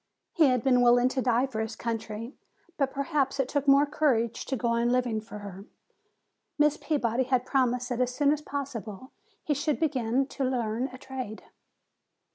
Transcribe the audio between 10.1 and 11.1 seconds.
to learn a